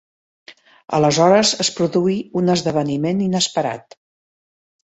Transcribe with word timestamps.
Aleshores 0.99 1.51
es 1.65 1.69
produí 1.81 2.15
un 2.41 2.49
esdeveniment 2.57 3.23
inesperat. 3.29 3.99